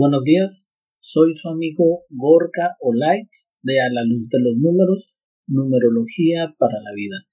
[0.00, 5.16] Buenos días, soy su amigo Gorka Olights de A la Luz de los Números,
[5.48, 7.26] Numerología para la Vida.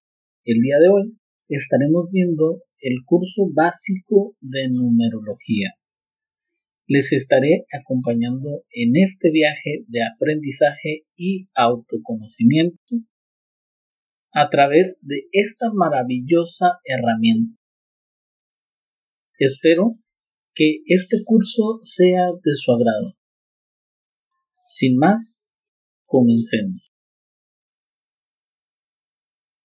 [0.46, 5.76] El día de hoy estaremos viendo el curso básico de numerología.
[6.88, 12.96] Les estaré acompañando en este viaje de aprendizaje y autoconocimiento
[14.34, 17.60] a través de esta maravillosa herramienta.
[19.38, 20.00] Espero
[20.56, 23.18] que este curso sea de su agrado.
[24.70, 25.46] Sin más,
[26.06, 26.82] comencemos.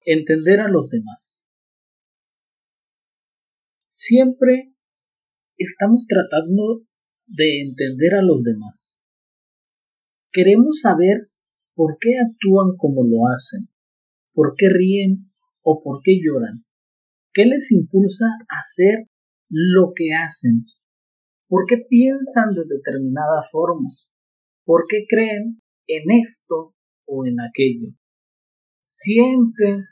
[0.04, 1.46] Entender a los demás.
[3.86, 4.74] Siempre
[5.56, 6.84] estamos tratando
[7.26, 9.04] de entender a los demás.
[10.32, 11.30] Queremos saber
[11.74, 13.68] por qué actúan como lo hacen,
[14.32, 15.30] por qué ríen
[15.62, 16.64] o por qué lloran,
[17.32, 19.08] qué les impulsa a hacer
[19.48, 20.58] lo que hacen
[21.50, 23.90] ¿Por qué piensan de determinada forma?
[24.64, 26.76] ¿Por qué creen en esto
[27.06, 27.88] o en aquello?
[28.82, 29.84] Siempre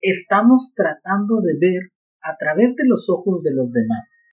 [0.00, 1.82] estamos tratando de ver
[2.20, 4.30] a través de los ojos de los demás.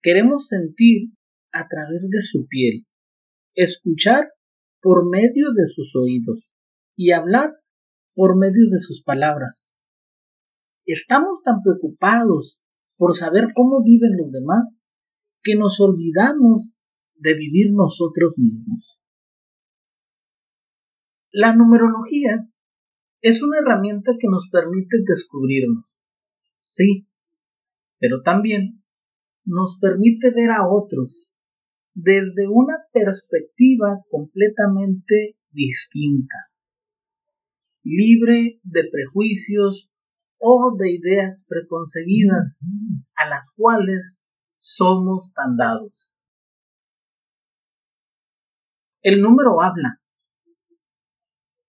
[0.00, 1.10] Queremos sentir
[1.50, 2.86] a través de su piel,
[3.56, 4.26] escuchar
[4.80, 6.54] por medio de sus oídos
[6.94, 7.50] y hablar
[8.14, 9.74] por medio de sus palabras.
[10.86, 12.60] Estamos tan preocupados
[13.00, 14.84] por saber cómo viven los demás,
[15.42, 16.76] que nos olvidamos
[17.14, 19.00] de vivir nosotros mismos.
[21.32, 22.46] La numerología
[23.22, 26.02] es una herramienta que nos permite descubrirnos,
[26.58, 27.08] sí,
[27.98, 28.84] pero también
[29.46, 31.32] nos permite ver a otros
[31.94, 36.50] desde una perspectiva completamente distinta,
[37.82, 39.90] libre de prejuicios
[40.40, 42.60] o de ideas preconcebidas
[43.14, 44.24] a las cuales
[44.58, 46.16] somos tan dados.
[49.02, 50.00] El número habla,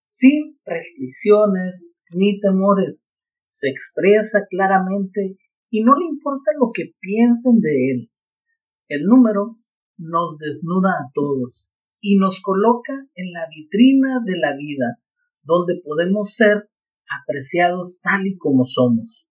[0.03, 3.11] sin restricciones ni temores,
[3.45, 5.37] se expresa claramente
[5.69, 8.11] y no le importa lo que piensen de él.
[8.87, 9.57] El número
[9.97, 11.69] nos desnuda a todos
[12.01, 14.99] y nos coloca en la vitrina de la vida,
[15.43, 16.70] donde podemos ser
[17.19, 19.29] apreciados tal y como somos,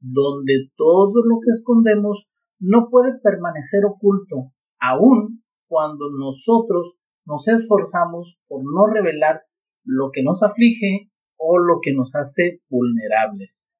[0.00, 8.62] donde todo lo que escondemos no puede permanecer oculto, aun cuando nosotros nos esforzamos por
[8.64, 9.42] no revelar
[9.84, 13.78] lo que nos aflige o lo que nos hace vulnerables.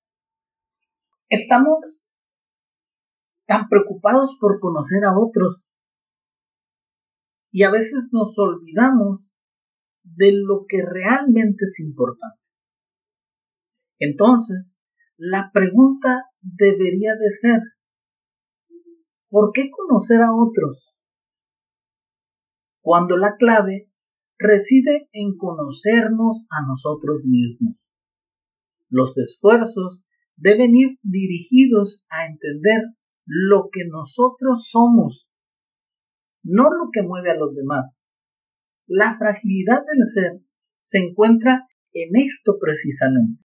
[1.29, 2.07] Estamos
[3.47, 5.75] tan preocupados por conocer a otros
[7.51, 9.35] y a veces nos olvidamos
[10.03, 12.40] de lo que realmente es importante.
[14.01, 14.81] Entonces,
[15.19, 17.61] la pregunta debería de ser,
[19.29, 20.99] ¿por qué conocer a otros?
[22.81, 23.91] Cuando la clave
[24.39, 27.93] reside en conocernos a nosotros mismos.
[28.89, 30.07] Los esfuerzos
[30.37, 32.85] deben ir dirigidos a entender
[33.27, 35.31] lo que nosotros somos,
[36.43, 38.09] no lo que mueve a los demás.
[38.87, 43.45] La fragilidad del ser se encuentra en esto precisamente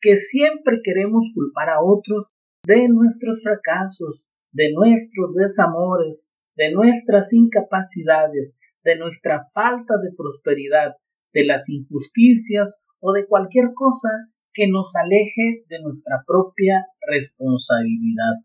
[0.00, 2.32] que siempre queremos culpar a otros
[2.64, 10.96] de nuestros fracasos, de nuestros desamores, de nuestras incapacidades, de nuestra falta de prosperidad,
[11.32, 14.08] de las injusticias o de cualquier cosa
[14.52, 18.44] que nos aleje de nuestra propia responsabilidad.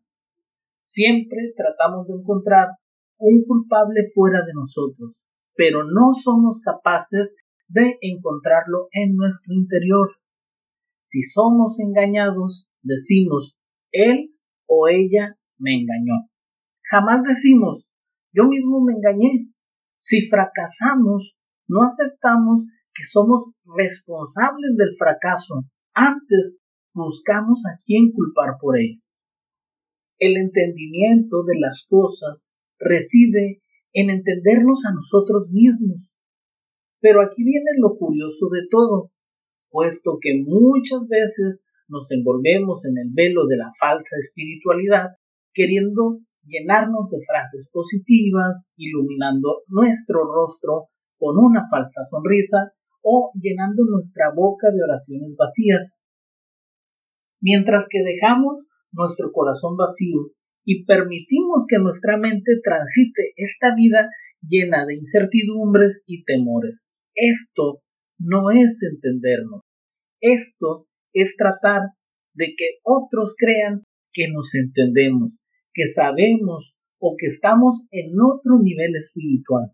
[0.81, 2.67] Siempre tratamos de encontrar
[3.17, 7.37] un culpable fuera de nosotros, pero no somos capaces
[7.67, 10.11] de encontrarlo en nuestro interior.
[11.05, 13.59] Si somos engañados, decimos,
[13.91, 14.35] él
[14.65, 16.31] o ella me engañó.
[16.81, 17.87] Jamás decimos,
[18.33, 19.53] yo mismo me engañé.
[19.97, 25.65] Si fracasamos, no aceptamos que somos responsables del fracaso.
[25.93, 26.59] Antes
[26.91, 28.99] buscamos a quién culpar por ello.
[30.17, 33.61] El entendimiento de las cosas reside
[33.93, 36.15] en entendernos a nosotros mismos.
[36.99, 39.11] Pero aquí viene lo curioso de todo
[39.69, 45.17] puesto que muchas veces nos envolvemos en el velo de la falsa espiritualidad,
[45.53, 54.31] queriendo llenarnos de frases positivas, iluminando nuestro rostro con una falsa sonrisa o llenando nuestra
[54.35, 56.01] boca de oraciones vacías.
[57.39, 60.31] Mientras que dejamos nuestro corazón vacío
[60.63, 64.09] y permitimos que nuestra mente transite esta vida
[64.41, 66.91] llena de incertidumbres y temores.
[67.13, 67.81] Esto
[68.17, 69.61] no es entendernos.
[70.21, 71.81] Esto es tratar
[72.33, 75.41] de que otros crean que nos entendemos,
[75.73, 79.71] que sabemos o que estamos en otro nivel espiritual.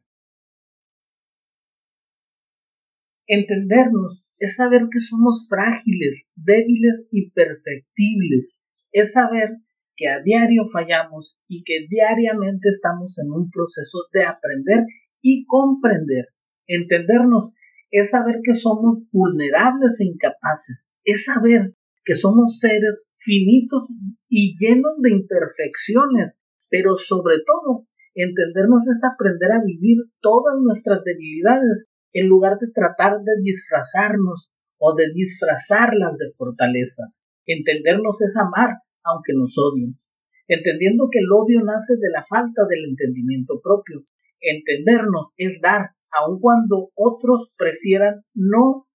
[3.28, 8.60] Entendernos es saber que somos frágiles, débiles y perfectibles.
[8.92, 9.52] Es saber
[9.96, 14.84] que a diario fallamos y que diariamente estamos en un proceso de aprender
[15.22, 16.26] y comprender.
[16.68, 17.54] Entendernos
[17.92, 20.94] es saber que somos vulnerables e incapaces.
[21.04, 23.94] Es saber que somos seres finitos
[24.28, 27.86] y llenos de imperfecciones, pero sobre todo
[28.16, 34.96] entendernos es aprender a vivir todas nuestras debilidades en lugar de tratar de disfrazarnos o
[34.96, 37.26] de disfrazarlas de fortalezas.
[37.46, 40.00] Entendernos es amar aunque nos odien,
[40.48, 44.02] entendiendo que el odio nace de la falta del entendimiento propio.
[44.40, 48.88] Entendernos es dar, aun cuando otros prefieran no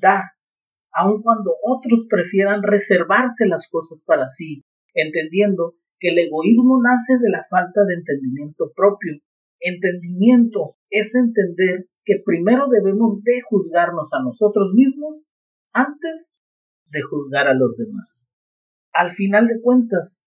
[0.00, 0.24] dar,
[0.92, 4.64] aun cuando otros prefieran reservarse las cosas para sí,
[4.94, 9.20] entendiendo que el egoísmo nace de la falta de entendimiento propio.
[9.60, 15.24] Entendimiento es entender que primero debemos de juzgarnos a nosotros mismos
[15.72, 16.42] antes
[16.86, 18.30] de juzgar a los demás.
[18.92, 20.26] Al final de cuentas,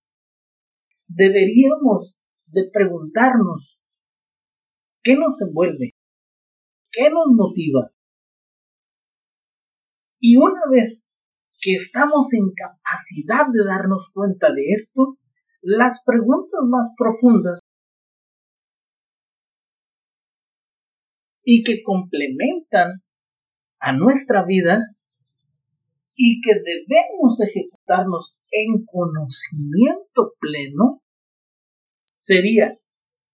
[1.08, 3.81] deberíamos de preguntarnos
[5.02, 5.92] qué nos envuelve,
[6.94, 7.92] qué nos motiva.
[10.19, 11.13] Y una vez
[11.60, 15.18] que estamos en capacidad de darnos cuenta de esto,
[15.62, 17.60] las preguntas más profundas
[21.44, 23.04] y que complementan
[23.80, 24.80] a nuestra vida
[26.16, 31.01] y que debemos ejecutarnos en conocimiento pleno
[32.06, 32.78] sería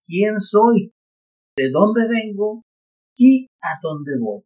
[0.06, 0.94] quién soy,
[1.56, 2.64] de dónde vengo
[3.20, 4.44] y a dónde voy.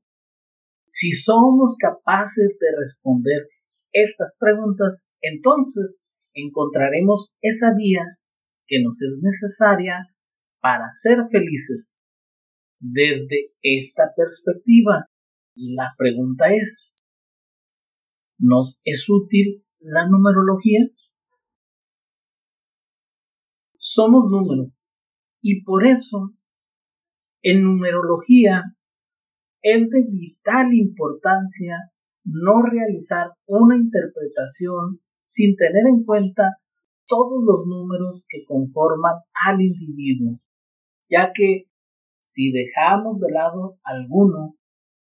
[0.88, 3.48] Si somos capaces de responder
[3.92, 6.04] estas preguntas, entonces
[6.34, 8.04] encontraremos esa vía
[8.66, 10.16] que nos es necesaria
[10.60, 12.02] para ser felices
[12.80, 15.08] desde esta perspectiva.
[15.54, 16.96] La pregunta es,
[18.40, 20.88] ¿nos es útil la numerología?
[23.78, 24.72] Somos número
[25.42, 26.34] y por eso
[27.44, 28.64] en numerología
[29.62, 31.92] es de vital importancia
[32.26, 36.58] no realizar una interpretación sin tener en cuenta
[37.06, 40.40] todos los números que conforman al individuo,
[41.10, 41.66] ya que
[42.22, 44.56] si dejamos de lado alguno,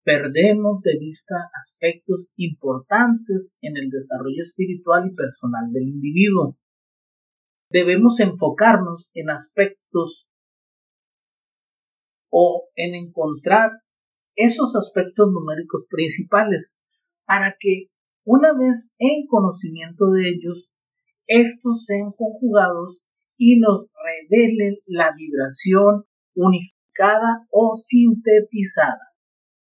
[0.04, 6.56] perdemos de vista aspectos importantes en el desarrollo espiritual y personal del individuo.
[7.70, 10.30] Debemos enfocarnos en aspectos
[12.30, 13.70] o en encontrar
[14.36, 16.76] esos aspectos numéricos principales
[17.26, 17.88] para que
[18.24, 20.70] una vez en conocimiento de ellos,
[21.26, 23.04] estos sean conjugados
[23.36, 26.04] y nos revelen la vibración
[26.34, 29.12] unificada o sintetizada,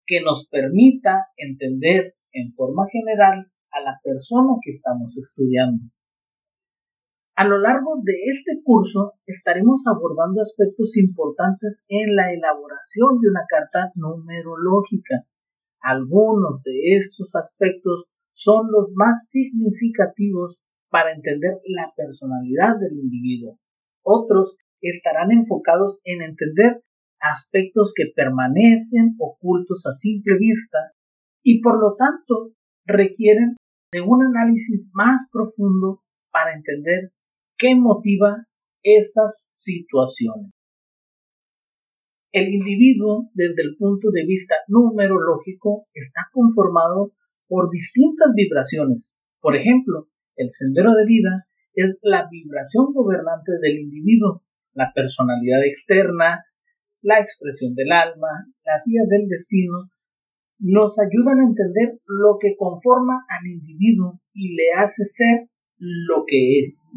[0.06, 5.84] que nos permita entender en forma general a la persona que estamos estudiando.
[7.36, 13.44] A lo largo de este curso estaremos abordando aspectos importantes en la elaboración de una
[13.48, 15.26] carta numerológica.
[15.80, 23.58] Algunos de estos aspectos son los más significativos para entender la personalidad del individuo.
[24.04, 26.84] Otros estarán enfocados en entender
[27.18, 30.92] aspectos que permanecen ocultos a simple vista
[31.42, 32.52] y por lo tanto
[32.86, 33.56] requieren
[33.90, 37.10] de un análisis más profundo para entender
[37.56, 38.46] qué motiva
[38.82, 40.52] esas situaciones.
[42.32, 47.12] El individuo, desde el punto de vista numerológico, está conformado
[47.46, 49.20] por distintas vibraciones.
[49.40, 54.42] Por ejemplo, el sendero de vida es la vibración gobernante del individuo,
[54.72, 56.44] la personalidad externa,
[57.02, 58.28] la expresión del alma,
[58.64, 59.90] la vía del destino,
[60.58, 66.60] nos ayudan a entender lo que conforma al individuo y le hace ser lo que
[66.60, 66.92] es.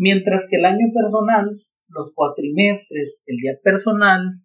[0.00, 4.42] Mientras que el año personal, los cuatrimestres, el día personal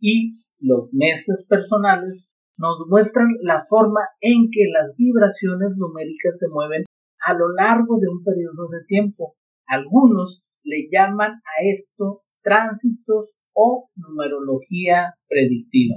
[0.00, 6.84] y los meses personales nos muestran la forma en que las vibraciones numéricas se mueven
[7.24, 13.88] a lo largo de un periodo de tiempo algunos le llaman a esto tránsitos o
[13.94, 15.96] numerología predictiva.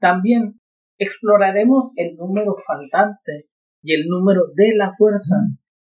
[0.00, 0.60] También
[0.98, 3.48] exploraremos el número faltante
[3.82, 5.36] y el número de la fuerza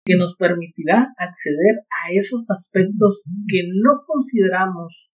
[0.05, 5.11] que nos permitirá acceder a esos aspectos que no consideramos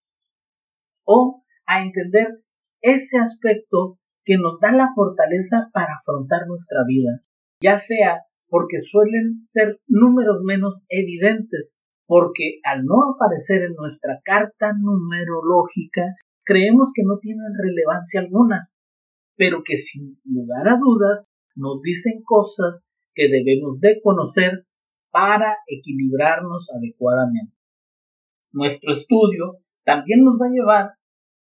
[1.06, 2.44] o a entender
[2.82, 7.22] ese aspecto que nos da la fortaleza para afrontar nuestra vida,
[7.62, 14.74] ya sea porque suelen ser números menos evidentes, porque al no aparecer en nuestra carta
[14.78, 18.70] numerológica, creemos que no tienen relevancia alguna,
[19.38, 24.66] pero que sin lugar a dudas nos dicen cosas que debemos de conocer
[25.12, 27.56] para equilibrarnos adecuadamente.
[28.52, 30.92] Nuestro estudio también nos va a llevar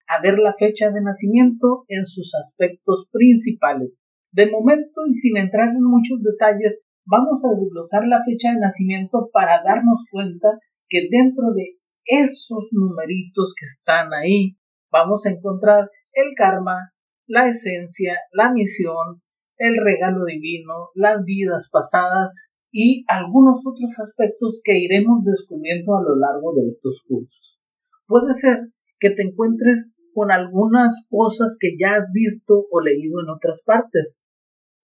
[0.09, 3.99] a ver la fecha de nacimiento en sus aspectos principales.
[4.33, 9.31] De momento y sin entrar en muchos detalles, vamos a desglosar la fecha de nacimiento
[9.33, 14.59] para darnos cuenta que dentro de esos numeritos que están ahí,
[14.91, 16.93] vamos a encontrar el karma,
[17.27, 19.23] la esencia, la misión,
[19.57, 26.17] el regalo divino, las vidas pasadas y algunos otros aspectos que iremos descubriendo a lo
[26.17, 27.61] largo de estos cursos.
[28.07, 33.29] Puede ser que te encuentres con algunas cosas que ya has visto o leído en
[33.29, 34.21] otras partes,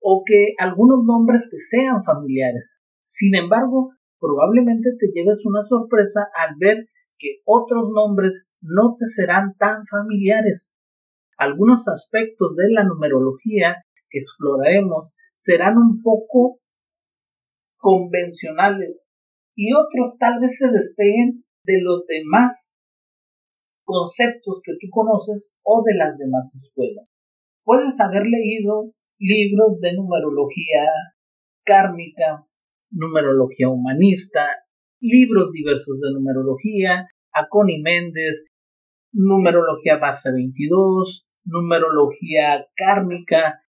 [0.01, 2.81] o que algunos nombres te sean familiares.
[3.03, 9.57] Sin embargo, probablemente te lleves una sorpresa al ver que otros nombres no te serán
[9.59, 10.77] tan familiares.
[11.37, 16.61] Algunos aspectos de la numerología que exploraremos serán un poco
[17.79, 19.07] convencionales
[19.57, 22.77] y otros tal vez se despeguen de los demás
[23.85, 27.09] conceptos que tú conoces o de las demás escuelas.
[27.65, 30.85] Puedes haber leído libros de numerología
[31.65, 32.47] kármica,
[32.91, 34.47] numerología humanista,
[35.01, 37.47] libros diversos de numerología, a
[37.83, 38.47] Méndez,
[39.13, 43.61] numerología base 22, numerología kármica.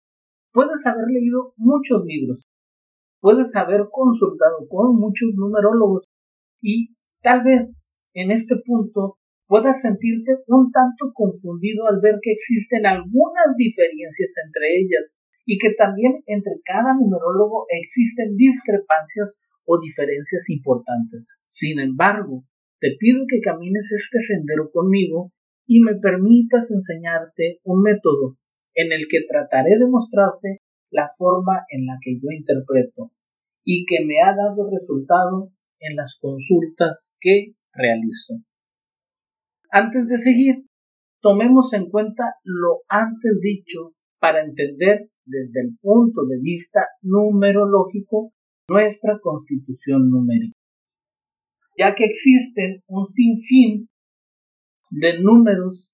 [0.52, 2.46] Puedes haber leído muchos libros,
[3.20, 6.06] puedes haber consultado con muchos numerólogos
[6.62, 12.86] y tal vez en este punto puedas sentirte un tanto confundido al ver que existen
[12.86, 21.38] algunas diferencias entre ellas y que también entre cada numerólogo existen discrepancias o diferencias importantes.
[21.46, 22.44] Sin embargo,
[22.80, 25.32] te pido que camines este sendero conmigo
[25.66, 28.38] y me permitas enseñarte un método
[28.76, 30.62] en el que trataré de mostrarte
[30.92, 33.12] la forma en la que yo interpreto
[33.64, 38.36] y que me ha dado resultado en las consultas que realizo.
[39.72, 40.66] Antes de seguir,
[41.22, 48.34] tomemos en cuenta lo antes dicho para entender desde el punto de vista numerológico
[48.68, 50.58] nuestra constitución numérica,
[51.78, 53.90] ya que existen un sinfín
[54.90, 55.94] de números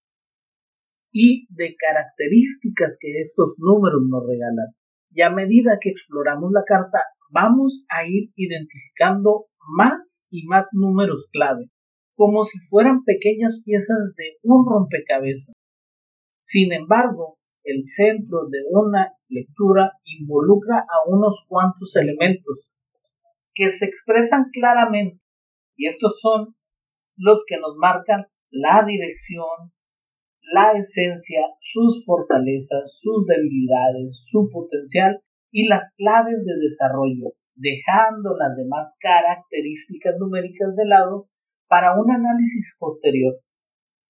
[1.11, 4.75] y de características que estos números nos regalan.
[5.15, 11.29] Y a medida que exploramos la carta, vamos a ir identificando más y más números
[11.31, 11.69] clave,
[12.15, 15.55] como si fueran pequeñas piezas de un rompecabezas.
[16.41, 22.73] Sin embargo, el centro de una lectura involucra a unos cuantos elementos
[23.53, 25.21] que se expresan claramente
[25.77, 26.57] y estos son
[27.15, 29.71] los que nos marcan la dirección,
[30.53, 35.21] la esencia, sus fortalezas, sus debilidades, su potencial
[35.51, 41.29] y las claves de desarrollo, dejando las demás características numéricas de lado
[41.67, 43.39] para un análisis posterior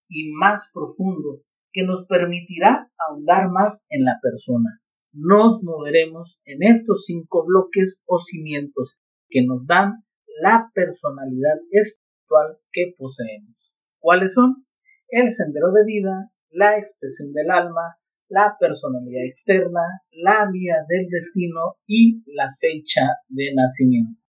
[0.10, 4.82] y más profundo que nos permitirá ahondar más en la persona.
[5.14, 9.00] Nos moveremos en estos cinco bloques o cimientos
[9.30, 10.04] que nos dan
[10.42, 13.76] la personalidad espiritual que poseemos.
[14.00, 14.65] ¿Cuáles son?
[15.08, 17.98] El sendero de vida, la expresión del alma,
[18.28, 19.82] la personalidad externa,
[20.12, 24.26] la vía del destino y la fecha de nacimiento.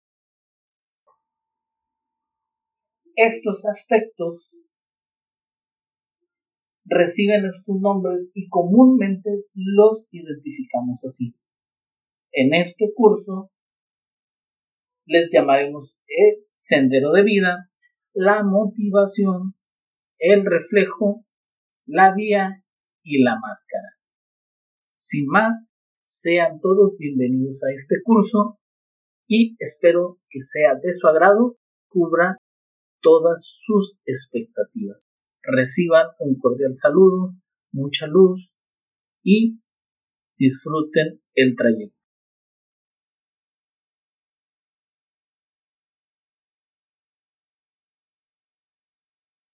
[3.16, 4.58] estos aspectos
[6.86, 11.36] reciben estos nombres y comúnmente los identificamos así.
[12.32, 13.52] En este curso
[15.06, 17.70] les llamaremos el sendero de vida,
[18.14, 19.56] la motivación,
[20.20, 21.26] el reflejo,
[21.86, 22.64] la vía
[23.04, 23.98] y la máscara.
[24.96, 25.70] Sin más,
[26.02, 28.60] sean todos bienvenidos a este curso
[29.28, 31.58] y espero que sea de su agrado,
[31.90, 32.38] cubra
[33.02, 35.04] todas sus expectativas.
[35.42, 37.34] Reciban un cordial saludo,
[37.72, 38.58] mucha luz
[39.24, 39.60] y
[40.38, 42.05] disfruten el trayecto.